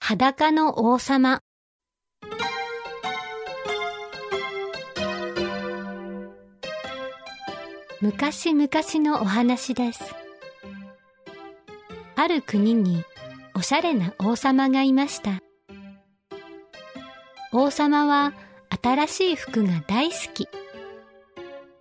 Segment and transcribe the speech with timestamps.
[0.00, 1.42] 裸の王様。
[8.00, 8.68] 昔々
[9.04, 10.02] のお話です。
[12.16, 13.04] ある国に
[13.54, 15.40] おしゃれな王様がいました。
[17.52, 18.32] 王様は
[18.82, 20.48] 新しい服が大好き。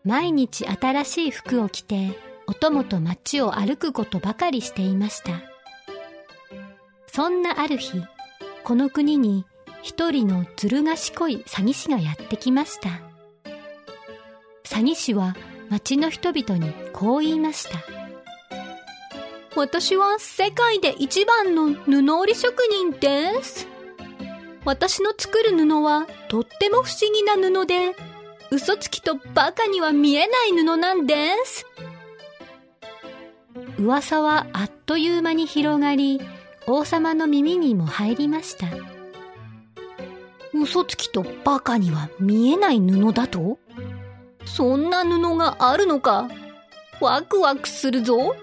[0.03, 5.46] 毎日新しい服を着てお供と街を歩くことばかりしていました。
[7.17, 8.03] そんなある日
[8.63, 9.43] この国に
[9.81, 12.89] 一人のずる賢い詐欺師がやってきました。
[14.63, 15.35] 詐欺師は
[15.71, 17.79] 町の人々にこう言いました
[19.55, 23.67] 私は世界で一番の布織職人です。
[24.63, 27.95] 私の作る布はとっても不思議な布で
[28.51, 31.65] 嘘つきとバカには見えない布なんです。
[33.79, 36.21] 噂はあっという間に広がり
[36.69, 38.67] 王様の耳にも入りました。
[40.53, 43.57] 嘘つきとバカには見えない布だと？
[44.45, 46.29] そんな布があるのか？
[46.99, 48.35] ワクワクするぞ。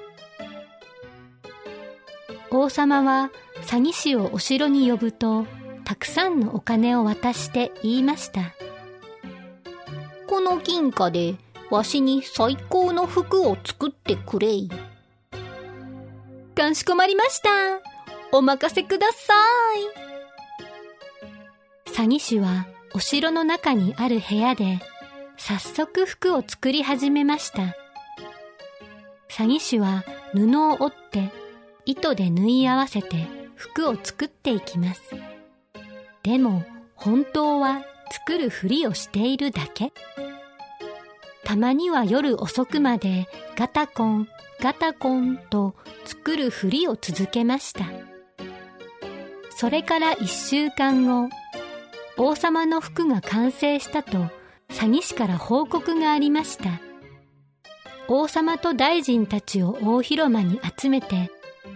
[2.51, 3.31] 王様は
[3.63, 5.47] 詐欺師をお城に呼ぶと
[5.85, 8.41] たくさんのお金を渡して言いました。
[10.27, 11.35] この金貨で
[11.71, 14.71] わしに最高の服を作ってくれい。
[16.55, 17.49] かしこまりました。
[18.37, 19.33] お任せくださ
[21.87, 21.93] い。
[21.93, 24.81] 詐欺師はお城の中にある部屋で
[25.37, 27.77] 早速服を作り始めました。
[29.29, 31.31] 詐欺師は布を折って
[31.87, 35.01] 糸で縫い合わせて服を作っていきます。
[36.25, 36.65] でも
[36.97, 39.93] 本当は作るふりをしているだけ。
[41.45, 44.29] たまには夜遅くまでガタコン
[44.61, 47.85] ガタコンと作るふりを続けました。
[49.65, 51.31] それから一週間後
[52.19, 54.19] 王様の服が完成したと
[54.69, 56.83] 詐欺師から報告がありました。
[58.07, 61.31] 王様と大臣たちを大広間に集めて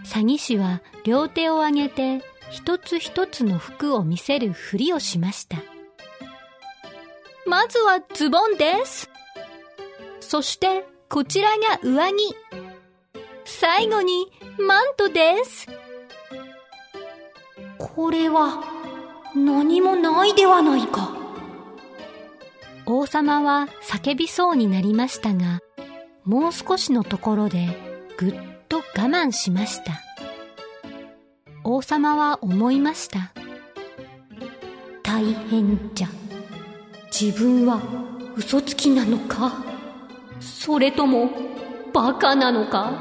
[0.04, 5.56] 詐欺師は両手を上げて一つ一つの服を見せるふりをしました。
[7.46, 9.08] まずはズボンです。
[10.20, 12.36] そしてこちらが上着。
[13.46, 15.77] 最後にマントです。
[17.98, 18.62] これは
[19.34, 21.16] 何もないではないか。
[22.86, 25.58] 王様は叫びそうになりましたが
[26.22, 27.66] もう少しのところで
[28.16, 28.34] ぐっ
[28.68, 30.00] と我慢しました。
[31.64, 33.32] 王様は思いました。
[35.02, 36.08] 大変じゃ。
[37.10, 37.82] 自分は
[38.36, 39.64] 嘘つきなのか？
[40.38, 41.30] それとも
[41.92, 42.92] バカなのか？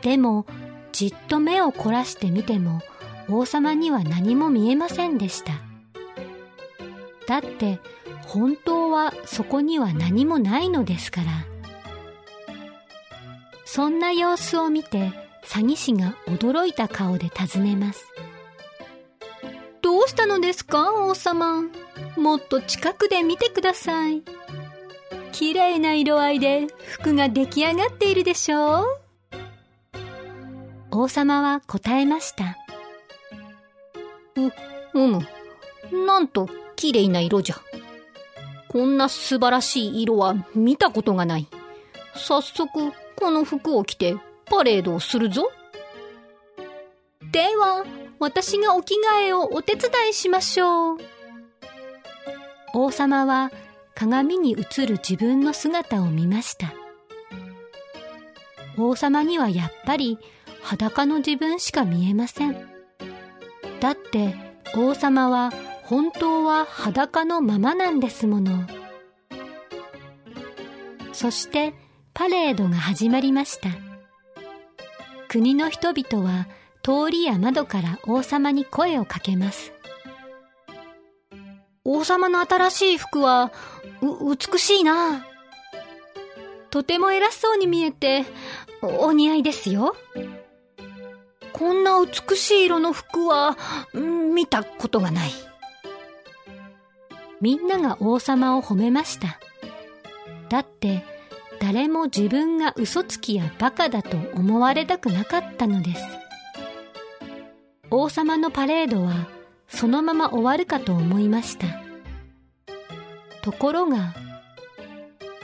[0.00, 0.46] でも
[0.92, 2.80] じっと目を凝らしてみても
[3.30, 5.52] 王様には何も見えませんでした。
[7.26, 7.78] だって
[8.26, 11.26] 本当はそこには何もないのですから。
[13.64, 15.12] そんな様子を見て
[15.44, 18.06] 詐欺師が驚いた顔で尋ねます。
[19.80, 21.62] どうしたのですか王様。
[22.16, 24.22] もっと近くで見てください。
[25.32, 29.00] 綺麗な色合いで服が出来上がっているでしょう。
[30.90, 32.59] 王様は答えました。
[34.36, 35.26] う、うむ。
[36.06, 37.56] なんと綺麗な色じゃ。
[38.68, 41.48] こんな素晴らしい色は見たことがない。
[42.14, 45.50] 早速、この服を着てパレードをするぞ。
[47.32, 47.84] では、
[48.18, 50.98] 私がお着替えをお手伝いしましょう。
[52.74, 53.50] 王様は
[53.94, 56.72] 鏡に映る自分の姿を見ました。
[58.78, 60.18] 王様にはやっぱり
[60.62, 62.79] 裸の自分しか見えません。
[63.80, 64.34] だって
[64.76, 65.52] 王様は
[65.84, 68.66] 本当は裸のままなんですもの。
[71.12, 71.74] そして
[72.14, 73.70] パレードが始まりました。
[75.28, 76.46] 国の人々は
[76.82, 79.72] 通りや窓から王様に声をかけます。
[81.84, 83.52] 王様の新しい服は、
[84.02, 85.24] う、美しいな。
[86.70, 88.24] とても偉そうに見えて、
[88.82, 89.96] お似合いですよ。
[91.60, 93.58] こんな美しい色の服は、
[93.92, 95.30] 見たことがない。
[97.42, 99.38] みんなが王様を褒めました。
[100.48, 101.04] だって、
[101.60, 106.02] 誰も自分が嘘つきやバカだと思われたくなかったのです。
[107.90, 109.28] 王様のパレードは
[109.68, 111.66] そのまま終わるかと思いました。
[113.42, 114.14] ところが、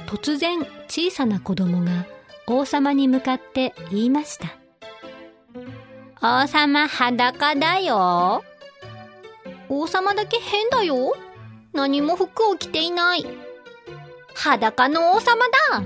[0.07, 2.07] 突然小さな子供が
[2.47, 4.66] 王様に向かって言いました。
[6.23, 8.43] 王様裸だよ。
[9.69, 11.15] 王様だけ変だよ。
[11.75, 13.27] 何も服を着ていない。
[14.35, 15.83] 裸の王様だ。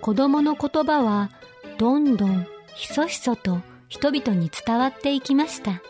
[0.00, 1.30] 子供の言葉は
[1.78, 5.82] どんどんひそひそと人々に伝わっていきました。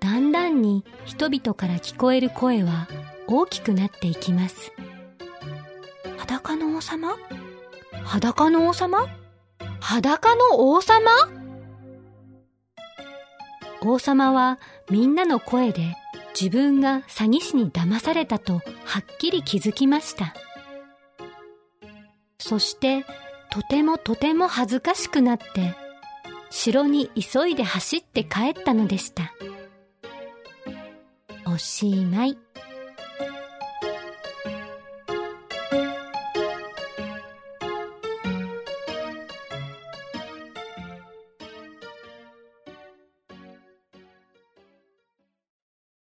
[0.00, 2.88] だんだんに人々から聞こえる声は
[3.26, 4.72] 大きくなっていきます。
[6.16, 7.16] 裸の王様？
[8.04, 9.06] 裸の王様？
[9.80, 11.10] 裸の王様？
[13.80, 14.58] 王様は
[14.90, 15.94] みんなの声で
[16.38, 20.34] 自分が詐欺師に騙されたとはっきり気づきました。
[22.38, 23.04] そして
[23.50, 25.74] とてもとても恥ずかしくなって
[26.50, 29.32] 城に急いで走って帰ったのでした。
[31.46, 32.38] おしまい。